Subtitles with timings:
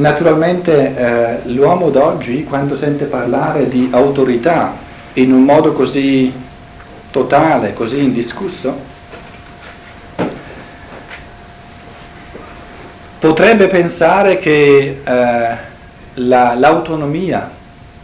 [0.00, 4.74] Naturalmente eh, l'uomo d'oggi, quando sente parlare di autorità
[5.14, 6.32] in un modo così
[7.10, 8.74] totale, così indiscusso,
[13.18, 15.56] potrebbe pensare che eh,
[16.14, 17.50] la, l'autonomia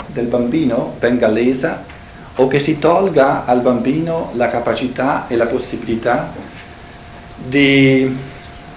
[0.04, 1.82] del bambino venga lesa
[2.34, 6.30] o che si tolga al bambino la capacità e la possibilità
[7.36, 8.14] di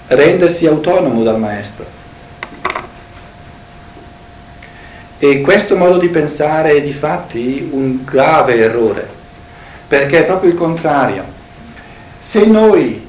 [0.08, 1.99] rendersi autonomo dal maestro.
[5.22, 9.06] E questo modo di pensare è di fatti un grave errore,
[9.86, 11.26] perché è proprio il contrario.
[12.22, 13.06] Se noi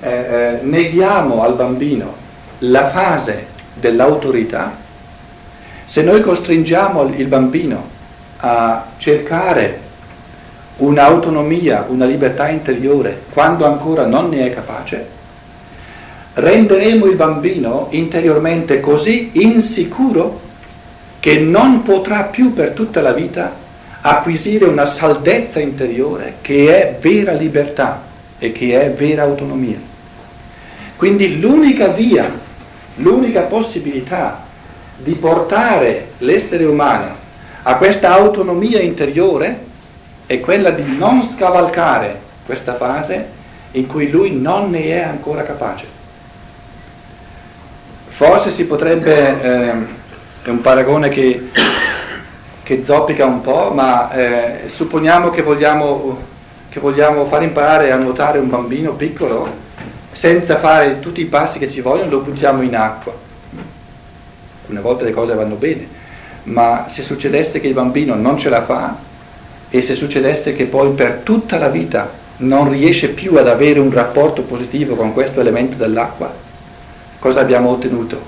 [0.00, 2.14] eh, eh, neghiamo al bambino
[2.58, 4.76] la fase dell'autorità,
[5.86, 7.86] se noi costringiamo il bambino
[8.38, 9.80] a cercare
[10.78, 15.16] un'autonomia, una libertà interiore quando ancora non ne è capace,
[16.38, 20.40] renderemo il bambino interiormente così insicuro
[21.18, 23.52] che non potrà più per tutta la vita
[24.00, 28.04] acquisire una saldezza interiore che è vera libertà
[28.38, 29.78] e che è vera autonomia.
[30.96, 32.30] Quindi l'unica via,
[32.96, 34.44] l'unica possibilità
[34.96, 37.16] di portare l'essere umano
[37.62, 39.66] a questa autonomia interiore
[40.26, 42.16] è quella di non scavalcare
[42.46, 43.26] questa fase
[43.72, 45.97] in cui lui non ne è ancora capace.
[48.18, 49.72] Forse si potrebbe, eh,
[50.42, 51.50] è un paragone che,
[52.64, 56.18] che, zoppica un po', ma eh, supponiamo che vogliamo,
[56.68, 59.48] che vogliamo far imparare a nuotare un bambino piccolo,
[60.10, 63.14] senza fare tutti i passi che ci vogliono, lo buttiamo in acqua.
[64.66, 65.86] Una volta le cose vanno bene,
[66.42, 68.96] ma se succedesse che il bambino non ce la fa
[69.70, 73.92] e se succedesse che poi per tutta la vita non riesce più ad avere un
[73.92, 76.46] rapporto positivo con questo elemento dell'acqua,
[77.18, 78.20] cosa abbiamo ottenuto?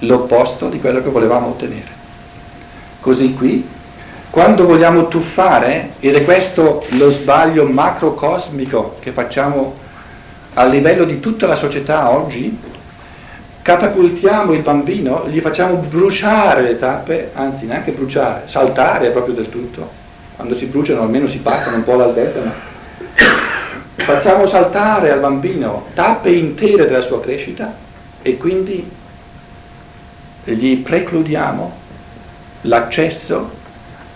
[0.00, 1.92] L'opposto di quello che volevamo ottenere.
[3.00, 3.66] Così qui,
[4.30, 9.76] quando vogliamo tuffare, ed è questo lo sbaglio macrocosmico che facciamo
[10.54, 12.58] a livello di tutta la società oggi,
[13.62, 20.02] catapultiamo il bambino, gli facciamo bruciare le tappe, anzi neanche bruciare, saltare proprio del tutto.
[20.36, 22.52] Quando si bruciano almeno si passano un po' l'albetta, ma
[23.96, 27.74] facciamo saltare al bambino tappe intere della sua crescita
[28.22, 28.90] e quindi
[30.44, 31.72] gli precludiamo
[32.62, 33.62] l'accesso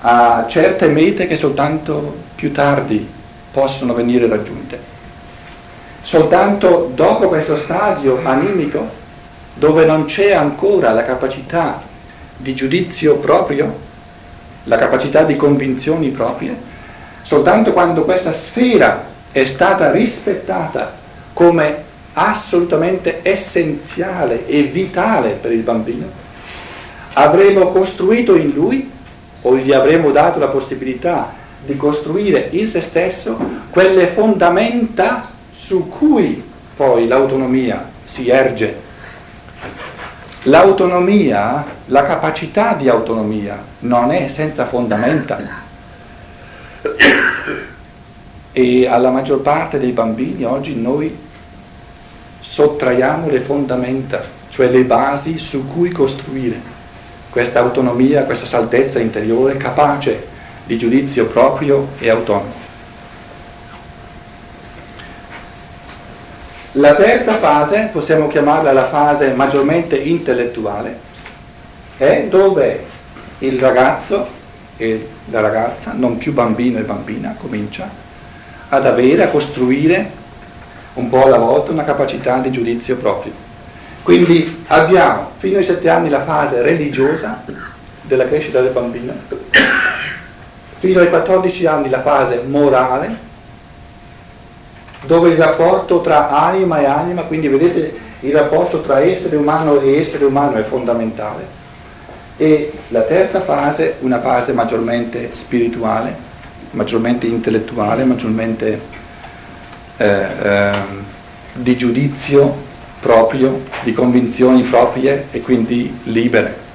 [0.00, 3.06] a certe mete che soltanto più tardi
[3.50, 4.96] possono venire raggiunte.
[6.02, 8.96] Soltanto dopo questo stadio animico,
[9.54, 11.82] dove non c'è ancora la capacità
[12.36, 13.86] di giudizio proprio,
[14.64, 16.56] la capacità di convinzioni proprie,
[17.22, 20.96] soltanto quando questa sfera è stata rispettata
[21.32, 21.84] come
[22.14, 26.06] assolutamente essenziale e vitale per il bambino,
[27.12, 28.90] avremo costruito in lui
[29.42, 31.32] o gli avremo dato la possibilità
[31.64, 33.38] di costruire in se stesso
[33.70, 36.42] quelle fondamenta su cui
[36.76, 38.86] poi l'autonomia si erge.
[40.42, 45.66] L'autonomia, la capacità di autonomia non è senza fondamenta
[48.58, 51.16] e alla maggior parte dei bambini oggi noi
[52.40, 56.60] sottraiamo le fondamenta, cioè le basi su cui costruire
[57.30, 60.26] questa autonomia, questa salvezza interiore capace
[60.64, 62.66] di giudizio proprio e autonomo.
[66.72, 70.98] La terza fase, possiamo chiamarla la fase maggiormente intellettuale,
[71.96, 72.84] è dove
[73.38, 74.26] il ragazzo
[74.76, 78.06] e la ragazza, non più bambino e bambina, comincia
[78.68, 80.10] ad avere, a costruire
[80.94, 83.32] un po' alla volta una capacità di giudizio proprio.
[84.02, 87.44] Quindi abbiamo fino ai sette anni la fase religiosa
[88.02, 89.12] della crescita del bambino,
[90.78, 93.26] fino ai 14 anni la fase morale,
[95.02, 99.98] dove il rapporto tra anima e anima, quindi vedete il rapporto tra essere umano e
[99.98, 101.56] essere umano è fondamentale.
[102.36, 106.26] E la terza fase, una fase maggiormente spirituale,
[106.72, 108.80] maggiormente intellettuale, maggiormente
[109.96, 110.72] eh, eh,
[111.54, 112.66] di giudizio
[113.00, 116.66] proprio, di convinzioni proprie e quindi libere.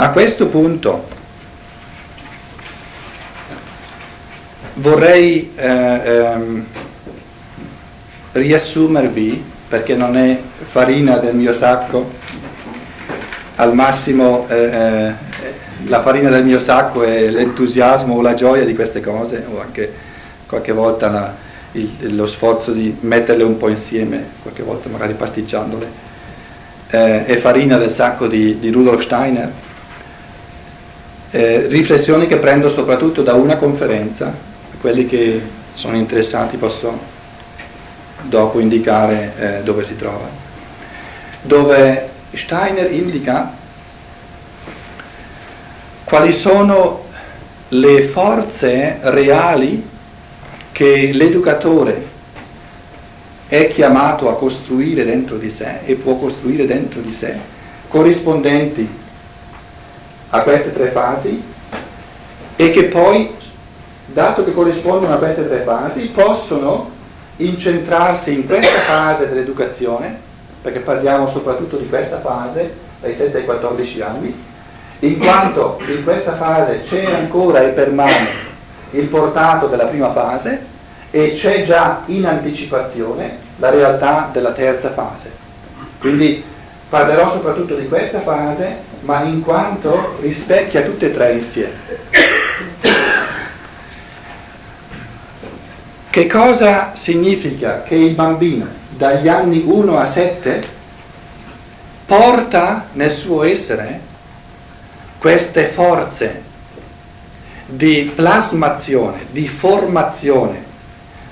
[0.00, 1.08] A questo punto
[4.74, 6.66] vorrei eh, ehm,
[8.32, 12.10] riassumervi, perché non è farina del mio sacco,
[13.56, 15.12] al massimo eh, eh,
[15.86, 19.92] la farina del mio sacco è l'entusiasmo o la gioia di queste cose, o anche
[20.46, 21.34] qualche volta la,
[21.72, 26.06] il, lo sforzo di metterle un po' insieme, qualche volta magari pasticciandole.
[26.90, 29.52] Eh, è farina del sacco di, di Rudolf Steiner.
[31.30, 34.32] Eh, riflessioni che prendo soprattutto da una conferenza,
[34.80, 35.40] quelli che
[35.74, 37.16] sono interessati posso
[38.22, 40.37] dopo indicare eh, dove si trova,
[41.42, 43.52] dove Steiner indica
[46.04, 47.04] quali sono
[47.68, 49.86] le forze reali
[50.72, 52.06] che l'educatore
[53.46, 57.36] è chiamato a costruire dentro di sé e può costruire dentro di sé,
[57.88, 58.88] corrispondenti
[60.30, 61.42] a queste tre fasi
[62.56, 63.30] e che poi,
[64.06, 66.90] dato che corrispondono a queste tre fasi, possono
[67.36, 70.26] incentrarsi in questa fase dell'educazione,
[70.68, 72.70] perché parliamo soprattutto di questa fase,
[73.00, 74.44] dai 7 ai 14 anni,
[75.00, 78.46] in quanto in questa fase c'è ancora e permane
[78.90, 80.60] il portato della prima fase
[81.10, 85.30] e c'è già in anticipazione la realtà della terza fase.
[85.98, 86.44] Quindi
[86.88, 91.76] parlerò soprattutto di questa fase, ma in quanto rispecchia tutte e tre insieme.
[96.10, 100.76] Che cosa significa che il bambino dagli anni 1 a 7
[102.04, 104.00] porta nel suo essere
[105.18, 106.42] queste forze
[107.64, 110.64] di plasmazione, di formazione,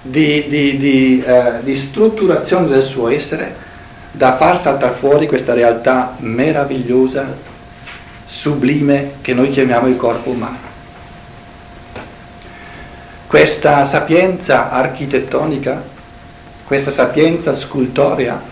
[0.00, 3.64] di, di, di, eh, di strutturazione del suo essere
[4.12, 7.26] da far saltare fuori questa realtà meravigliosa,
[8.24, 10.58] sublime che noi chiamiamo il corpo umano.
[13.26, 15.94] Questa sapienza architettonica,
[16.66, 18.42] questa sapienza scultorea,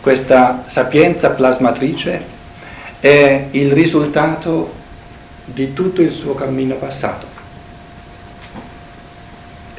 [0.00, 2.22] questa sapienza plasmatrice
[3.00, 4.74] è il risultato
[5.44, 7.26] di tutto il suo cammino passato.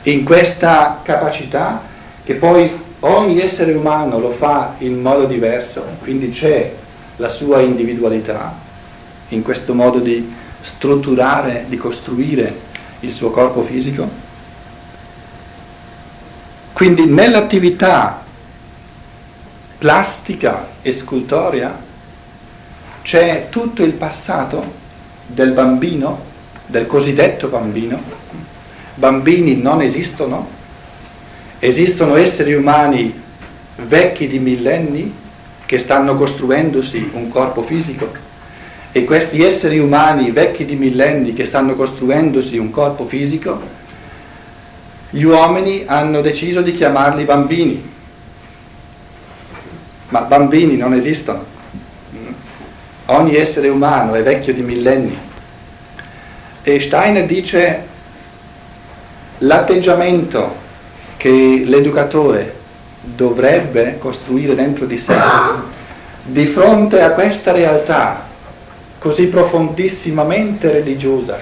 [0.03, 1.83] In questa capacità
[2.23, 2.71] che poi
[3.01, 6.73] ogni essere umano lo fa in modo diverso, quindi c'è
[7.17, 8.55] la sua individualità,
[9.29, 12.67] in questo modo di strutturare, di costruire
[13.01, 14.28] il suo corpo fisico.
[16.79, 18.23] Quindi nell'attività
[19.79, 21.77] plastica e scultorea
[23.01, 24.63] c'è tutto il passato
[25.25, 26.23] del bambino,
[26.67, 28.01] del cosiddetto bambino.
[28.95, 30.47] Bambini non esistono,
[31.59, 33.13] esistono esseri umani
[33.75, 35.13] vecchi di millenni
[35.65, 38.09] che stanno costruendosi un corpo fisico
[38.93, 43.61] e questi esseri umani vecchi di millenni che stanno costruendosi un corpo fisico,
[45.11, 47.93] gli uomini hanno deciso di chiamarli bambini,
[50.09, 51.57] ma bambini non esistono.
[53.05, 55.17] Ogni essere umano è vecchio di millenni.
[56.61, 57.87] E Steiner dice
[59.39, 60.55] l'atteggiamento
[61.17, 62.57] che l'educatore
[63.01, 65.17] dovrebbe costruire dentro di sé
[66.23, 68.27] di fronte a questa realtà
[68.99, 71.39] così profondissimamente religiosa,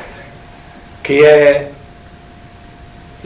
[1.02, 1.72] che è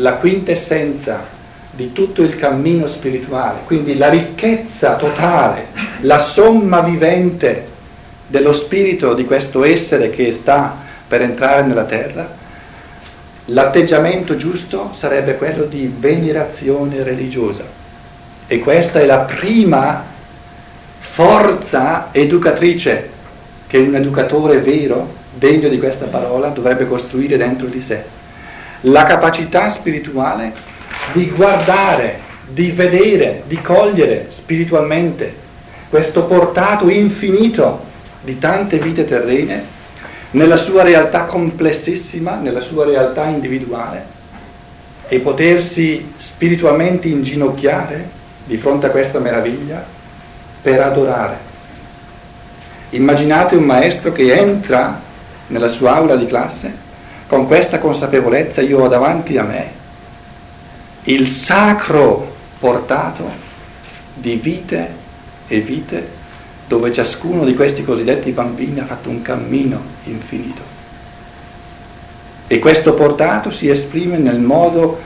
[0.01, 1.39] la quintessenza
[1.71, 5.67] di tutto il cammino spirituale, quindi la ricchezza totale,
[6.01, 7.69] la somma vivente
[8.27, 10.75] dello spirito di questo essere che sta
[11.07, 12.29] per entrare nella terra,
[13.45, 17.63] l'atteggiamento giusto sarebbe quello di venerazione religiosa.
[18.47, 20.03] E questa è la prima
[20.97, 23.09] forza educatrice
[23.67, 28.19] che un educatore vero, degno di questa parola, dovrebbe costruire dentro di sé.
[28.81, 30.53] La capacità spirituale
[31.13, 35.33] di guardare, di vedere, di cogliere spiritualmente
[35.89, 37.85] questo portato infinito
[38.23, 39.79] di tante vite terrene
[40.31, 44.19] nella sua realtà complessissima, nella sua realtà individuale
[45.07, 48.09] e potersi spiritualmente inginocchiare
[48.45, 49.85] di fronte a questa meraviglia
[50.61, 51.37] per adorare.
[52.91, 54.99] Immaginate un maestro che entra
[55.47, 56.89] nella sua aula di classe
[57.31, 59.71] con questa consapevolezza, io ho davanti a me
[61.03, 63.23] il sacro portato
[64.13, 64.89] di vite
[65.47, 66.09] e vite
[66.67, 70.61] dove ciascuno di questi cosiddetti bambini ha fatto un cammino infinito.
[72.47, 74.99] E questo portato si esprime nel modo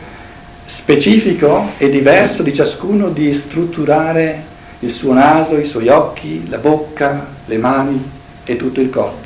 [0.66, 4.44] specifico e diverso di ciascuno di strutturare
[4.80, 8.04] il suo naso, i suoi occhi, la bocca, le mani
[8.44, 9.25] e tutto il corpo.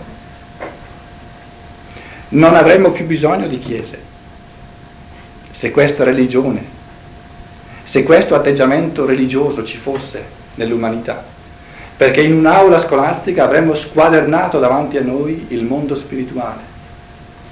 [2.29, 3.99] Non avremmo più bisogno di chiese
[5.51, 6.63] se questa religione,
[7.83, 10.23] se questo atteggiamento religioso ci fosse
[10.55, 11.37] nell'umanità.
[11.99, 16.61] perché in un'aula scolastica avremmo squadernato davanti a noi il mondo spirituale,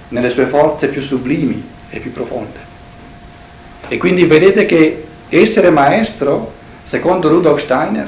[0.08, 2.58] nelle sue forze più sublimi e più profonde.
[3.90, 6.54] E quindi vedete che essere maestro,
[6.86, 8.08] secondo Rudolf Steiner,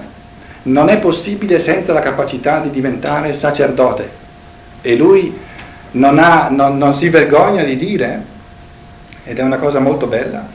[0.63, 4.09] non è possibile senza la capacità di diventare sacerdote.
[4.79, 5.37] E lui
[5.91, 8.23] non, ha, non, non si vergogna di dire,
[9.23, 10.45] ed è una cosa molto bella,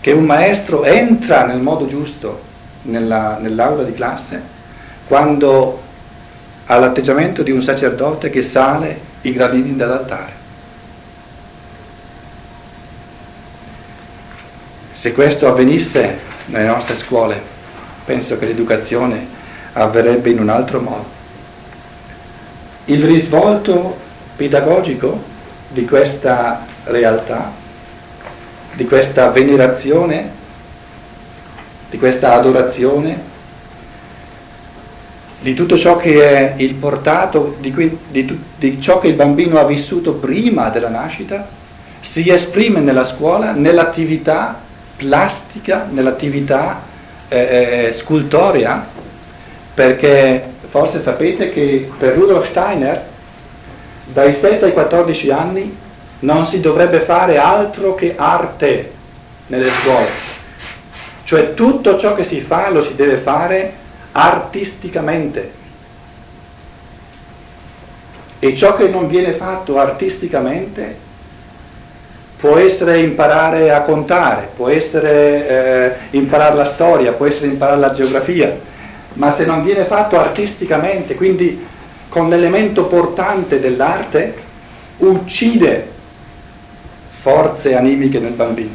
[0.00, 2.48] che un maestro entra nel modo giusto
[2.82, 4.58] nella, nell'aula di classe
[5.06, 5.82] quando
[6.66, 10.38] ha l'atteggiamento di un sacerdote che sale i gradini dall'altare.
[14.92, 17.40] Se questo avvenisse nelle nostre scuole,
[18.04, 19.26] penso che l'educazione
[19.72, 21.18] avverrebbe in un altro modo.
[22.84, 23.99] Il risvolto
[24.40, 25.22] pedagogico
[25.68, 27.52] di questa realtà,
[28.72, 30.30] di questa venerazione,
[31.90, 33.28] di questa adorazione,
[35.40, 39.58] di tutto ciò che è il portato, di, cui, di, di ciò che il bambino
[39.58, 41.46] ha vissuto prima della nascita,
[42.00, 44.58] si esprime nella scuola, nell'attività
[44.96, 46.80] plastica, nell'attività
[47.28, 48.86] eh, eh scultorea,
[49.74, 53.08] perché forse sapete che per Rudolf Steiner
[54.12, 55.76] dai 7 ai 14 anni
[56.20, 58.92] non si dovrebbe fare altro che arte
[59.46, 60.08] nelle scuole.
[61.24, 63.72] Cioè tutto ciò che si fa lo si deve fare
[64.12, 65.58] artisticamente.
[68.38, 71.08] E ciò che non viene fatto artisticamente
[72.36, 77.92] può essere imparare a contare, può essere eh, imparare la storia, può essere imparare la
[77.92, 78.58] geografia,
[79.14, 81.66] ma se non viene fatto artisticamente, quindi
[82.10, 84.34] con l'elemento portante dell'arte
[84.98, 85.88] uccide
[87.08, 88.74] forze animiche nel bambino.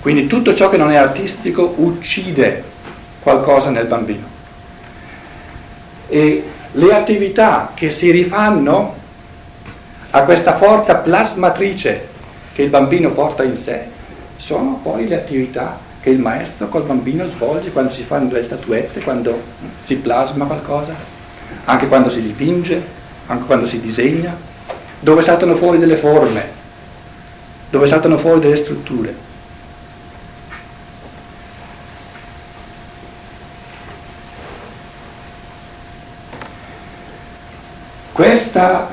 [0.00, 2.62] Quindi tutto ciò che non è artistico uccide
[3.20, 4.26] qualcosa nel bambino.
[6.08, 8.96] E le attività che si rifanno
[10.10, 12.08] a questa forza plasmatrice
[12.52, 13.86] che il bambino porta in sé
[14.36, 19.00] sono poi le attività che il maestro col bambino svolge quando si fanno le statuette,
[19.00, 19.40] quando
[19.80, 21.13] si plasma qualcosa
[21.64, 22.82] anche quando si dipinge,
[23.26, 24.36] anche quando si disegna,
[25.00, 26.50] dove saltano fuori delle forme,
[27.70, 29.32] dove saltano fuori delle strutture.
[38.12, 38.88] Questa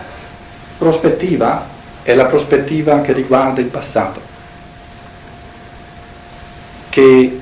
[0.77, 1.67] prospettiva
[2.01, 4.19] è la prospettiva che riguarda il passato,
[6.89, 7.39] che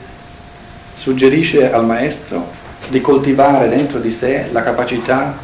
[0.94, 2.52] suggerisce al maestro
[2.90, 5.38] di coltivare dentro di sé la capacità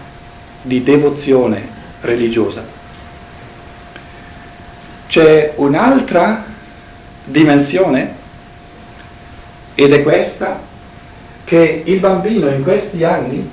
[0.62, 1.68] di devozione
[2.02, 2.64] religiosa.
[5.08, 6.44] C'è un'altra
[7.24, 8.14] dimensione
[9.76, 10.60] ed è questa
[11.44, 13.50] che il bambino in questi anni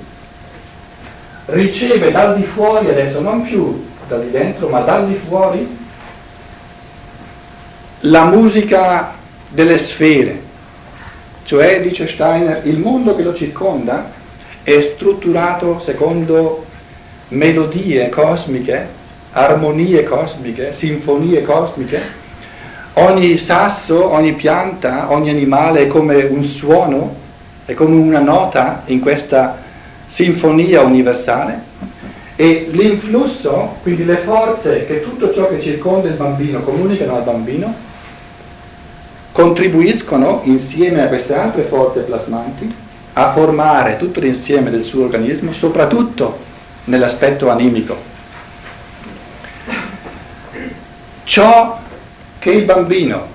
[1.45, 5.77] riceve dal di fuori, adesso non più da di dentro, ma dal di fuori,
[8.01, 9.13] la musica
[9.49, 10.41] delle sfere,
[11.43, 14.11] cioè, dice Steiner, il mondo che lo circonda
[14.63, 16.65] è strutturato secondo
[17.29, 18.87] melodie cosmiche,
[19.31, 22.21] armonie cosmiche, sinfonie cosmiche.
[22.93, 27.15] Ogni sasso, ogni pianta, ogni animale è come un suono,
[27.65, 29.57] è come una nota in questa
[30.07, 31.71] sinfonia universale
[32.35, 37.73] e l'influsso, quindi le forze che tutto ciò che circonda il bambino comunicano al bambino,
[39.33, 42.71] contribuiscono insieme a queste altre forze plasmanti
[43.13, 46.39] a formare tutto l'insieme del suo organismo, soprattutto
[46.85, 47.97] nell'aspetto animico.
[51.23, 51.79] Ciò
[52.39, 53.27] che il bambino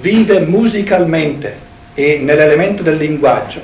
[0.00, 3.60] vive musicalmente e nell'elemento del linguaggio,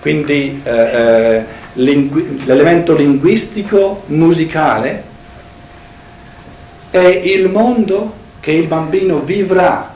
[0.00, 5.04] quindi eh, eh, lingu- l'elemento linguistico musicale,
[6.90, 9.94] è il mondo che il bambino vivrà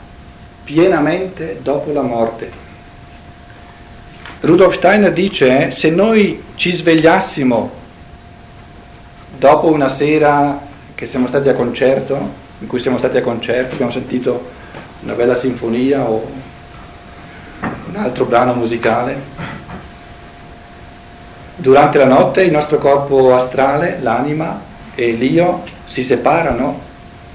[0.65, 2.63] pienamente dopo la morte.
[4.41, 7.71] Rudolf Steiner dice, se noi ci svegliassimo
[9.39, 10.61] dopo una sera
[10.95, 14.51] che siamo stati a concerto, in cui siamo stati a concerto, abbiamo sentito
[15.01, 16.31] una bella sinfonia o
[17.89, 19.21] un altro brano musicale,
[21.57, 24.61] durante la notte il nostro corpo astrale, l'anima
[24.95, 26.81] e l'io si separano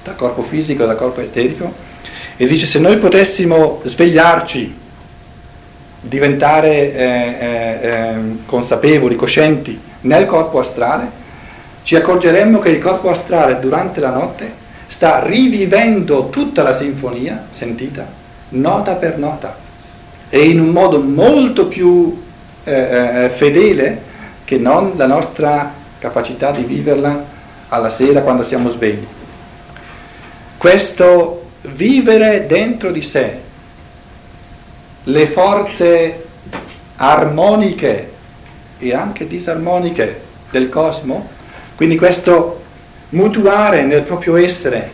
[0.03, 1.87] dal corpo fisico dal corpo eterico
[2.41, 4.73] e dice se noi potessimo svegliarci,
[5.99, 11.11] diventare eh, eh, ehm, consapevoli, coscienti nel corpo astrale,
[11.83, 14.53] ci accorgeremmo che il corpo astrale durante la notte
[14.87, 18.07] sta rivivendo tutta la sinfonia sentita,
[18.51, 19.57] nota per nota,
[20.29, 22.23] e in un modo molto più
[22.63, 22.71] eh,
[23.25, 24.01] eh fedele
[24.45, 27.21] che non la nostra capacità di viverla
[27.67, 29.05] alla sera quando siamo svegli.
[30.55, 33.37] Questo vivere dentro di sé
[35.03, 36.25] le forze
[36.95, 38.11] armoniche
[38.77, 41.27] e anche disarmoniche del cosmo,
[41.75, 42.63] quindi questo
[43.09, 44.91] mutuare nel proprio essere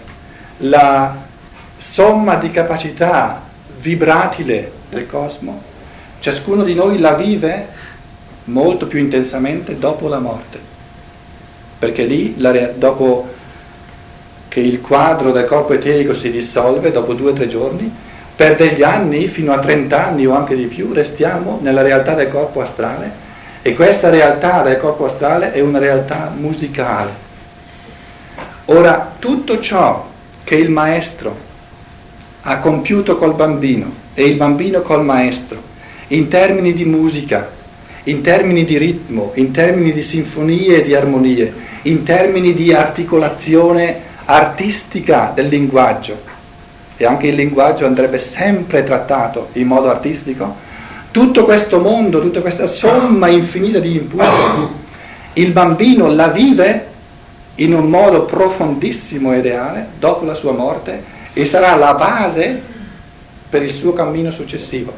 [0.57, 1.15] la
[1.77, 3.43] somma di capacità
[3.79, 5.61] vibratile del cosmo,
[6.19, 7.67] ciascuno di noi la vive
[8.45, 10.59] molto più intensamente dopo la morte,
[11.77, 12.35] perché lì,
[12.75, 13.33] dopo
[14.55, 17.93] che il quadro del corpo eterico si dissolve, dopo due o tre giorni,
[18.33, 22.29] per degli anni, fino a 30 anni o anche di più, restiamo nella realtà del
[22.29, 23.11] corpo astrale
[23.61, 27.11] e questa realtà del corpo astrale è una realtà musicale.
[28.67, 30.07] Ora, tutto ciò
[30.45, 31.35] che il maestro
[32.43, 35.61] ha compiuto col bambino e il bambino col maestro,
[36.07, 37.51] in termini di musica,
[38.03, 44.13] in termini di ritmo, in termini di sinfonie e di armonie, in termini di articolazione
[44.25, 46.33] artistica del linguaggio,
[46.97, 50.55] e anche il linguaggio andrebbe sempre trattato in modo artistico,
[51.11, 54.83] tutto questo mondo, tutta questa somma infinita di impulsi,
[55.33, 56.87] il bambino la vive
[57.55, 61.03] in un modo profondissimo e reale dopo la sua morte
[61.33, 62.61] e sarà la base
[63.49, 64.93] per il suo cammino successivo.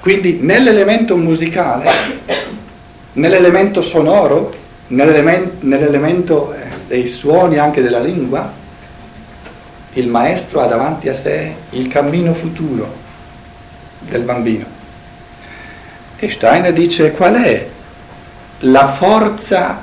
[0.00, 1.90] Quindi nell'elemento musicale,
[3.14, 4.54] nell'elemento sonoro,
[4.88, 8.52] nell'elemento, nell'elemento eh, dei suoni anche della lingua,
[9.94, 13.04] il maestro ha davanti a sé il cammino futuro
[14.00, 14.64] del bambino.
[16.18, 17.66] E Steiner dice qual è
[18.60, 19.82] la forza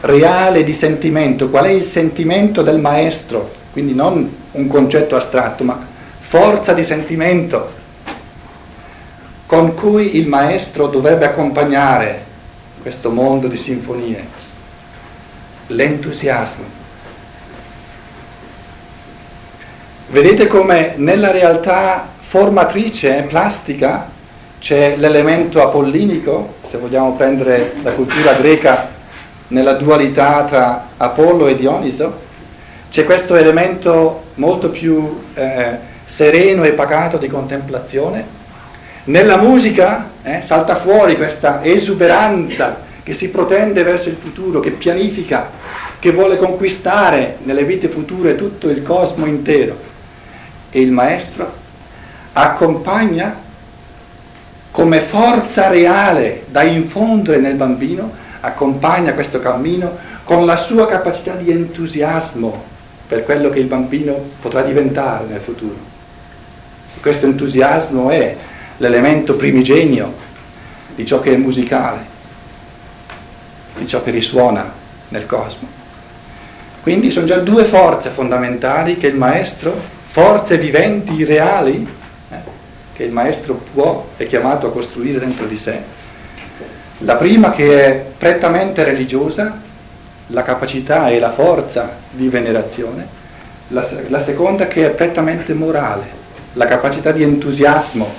[0.00, 5.86] reale di sentimento, qual è il sentimento del maestro, quindi non un concetto astratto, ma
[6.18, 7.78] forza di sentimento
[9.46, 12.24] con cui il maestro dovrebbe accompagnare
[12.80, 14.24] questo mondo di sinfonie,
[15.70, 16.78] l'entusiasmo.
[20.08, 24.08] Vedete come nella realtà formatrice, plastica,
[24.58, 28.88] c'è l'elemento apollinico, se vogliamo prendere la cultura greca
[29.48, 32.28] nella dualità tra Apollo e Dioniso,
[32.90, 38.38] c'è questo elemento molto più eh, sereno e pacato di contemplazione.
[39.04, 45.50] Nella musica eh, salta fuori questa esuberanza che si protende verso il futuro, che pianifica,
[46.00, 49.78] che vuole conquistare nelle vite future tutto il cosmo intero
[50.70, 51.58] e il maestro
[52.32, 53.48] accompagna
[54.70, 58.10] come forza reale da infondere nel bambino,
[58.40, 62.64] accompagna questo cammino con la sua capacità di entusiasmo
[63.06, 65.76] per quello che il bambino potrà diventare nel futuro.
[67.00, 68.36] Questo entusiasmo è
[68.76, 70.14] l'elemento primigenio
[70.94, 71.98] di ciò che è musicale,
[73.76, 74.72] di ciò che risuona
[75.08, 75.79] nel cosmo.
[76.82, 81.86] Quindi sono già due forze fondamentali che il maestro forze viventi reali
[82.30, 82.36] eh,
[82.92, 85.78] che il maestro può, è chiamato a costruire dentro di sé.
[86.98, 89.58] La prima che è prettamente religiosa,
[90.28, 93.06] la capacità e la forza di venerazione,
[93.68, 96.18] la, la seconda che è prettamente morale,
[96.54, 98.12] la capacità di entusiasmo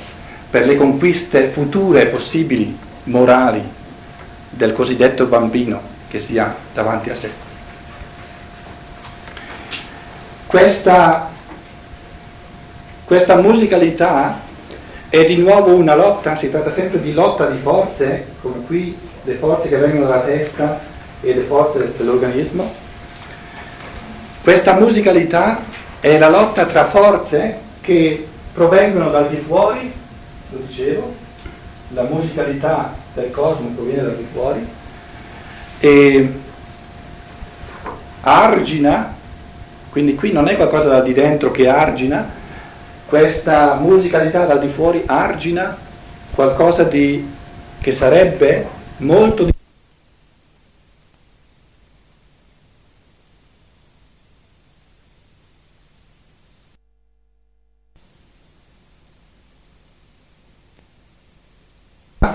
[0.49, 3.61] per le conquiste future possibili, morali,
[4.49, 7.50] del cosiddetto bambino che si ha davanti a sé.
[10.51, 11.29] Questa
[13.05, 14.39] questa musicalità
[15.07, 19.33] è di nuovo una lotta, si tratta sempre di lotta di forze, come qui le
[19.35, 20.81] forze che vengono dalla testa
[21.21, 22.69] e le forze dell'organismo.
[24.41, 25.59] Questa musicalità
[26.01, 29.93] è la lotta tra forze che provengono dal di fuori,
[30.49, 31.15] lo dicevo,
[31.89, 34.67] la musicalità del cosmo proviene dal di fuori,
[35.79, 36.33] e
[38.19, 39.19] argina,
[39.91, 42.25] quindi qui non è qualcosa da di dentro che argina,
[43.05, 45.77] questa musicalità dal di fuori argina
[46.33, 47.29] qualcosa di,
[47.81, 48.65] che sarebbe
[48.97, 49.51] molto di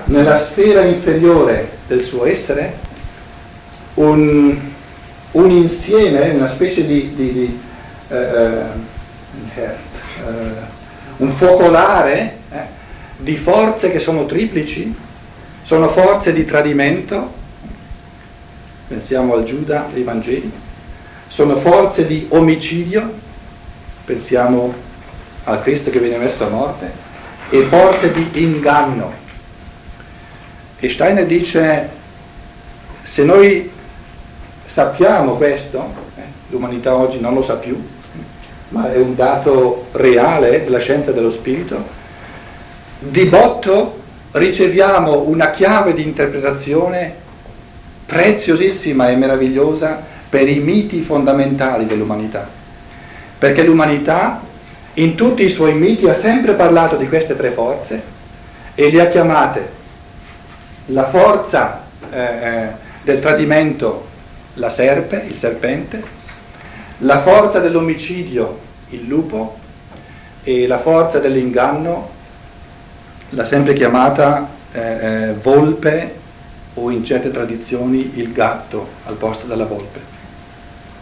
[0.05, 2.75] nella sfera inferiore del suo essere
[3.95, 4.75] un,
[5.37, 7.59] un insieme, una specie di, di, di
[8.09, 8.17] uh, uh,
[9.55, 9.75] eh,
[11.17, 12.57] un focolare eh,
[13.17, 14.93] di forze che sono triplici,
[15.61, 17.33] sono forze di tradimento,
[18.87, 20.51] pensiamo al Giuda dei Vangeli,
[21.27, 23.11] sono forze di omicidio,
[24.05, 24.73] pensiamo
[25.43, 26.91] al Cristo che viene messo a morte,
[27.49, 29.25] e forze di inganno.
[30.79, 31.89] E Steiner dice
[33.03, 33.75] se noi
[34.67, 37.83] sappiamo questo, eh, l'umanità oggi non lo sa più,
[38.69, 41.83] ma è un dato reale della scienza dello spirito,
[42.99, 44.01] di botto
[44.31, 47.25] riceviamo una chiave di interpretazione
[48.05, 52.47] preziosissima e meravigliosa per i miti fondamentali dell'umanità.
[53.39, 54.41] Perché l'umanità
[54.95, 58.01] in tutti i suoi miti ha sempre parlato di queste tre forze
[58.75, 59.75] e le ha chiamate
[60.87, 62.67] la forza eh, eh,
[63.03, 64.06] del tradimento,
[64.57, 66.03] la serpe, il serpente,
[66.99, 69.57] la forza dell'omicidio, il lupo,
[70.43, 72.09] e la forza dell'inganno,
[73.31, 76.15] l'ha sempre chiamata eh, eh volpe
[76.75, 80.06] o in certe tradizioni il gatto al posto della volpe.